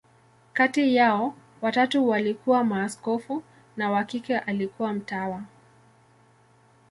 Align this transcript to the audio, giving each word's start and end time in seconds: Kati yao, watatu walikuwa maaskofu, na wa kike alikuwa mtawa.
Kati 0.53 0.95
yao, 0.95 1.33
watatu 1.61 2.07
walikuwa 2.09 2.63
maaskofu, 2.63 3.43
na 3.77 3.91
wa 3.91 4.03
kike 4.03 4.37
alikuwa 4.39 4.93
mtawa. 4.93 5.43